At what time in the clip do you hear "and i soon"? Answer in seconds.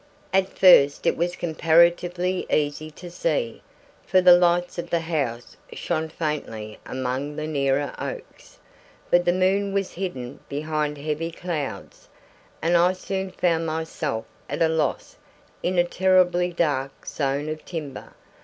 12.63-13.29